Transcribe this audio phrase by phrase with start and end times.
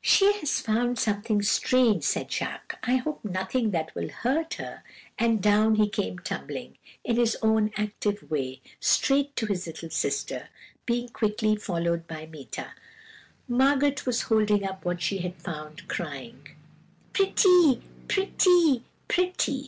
[0.00, 4.84] "'She has found something strange,' said Jacques; 'I hope nothing that will hurt her.'
[5.18, 10.50] And down he came tumbling, in his own active way, straight to his little sister,
[10.86, 12.74] being quickly followed by Meeta.
[13.48, 16.46] "Margot was holding up what she had found, crying:
[17.12, 19.64] "'Pretty, pretty, pretty!'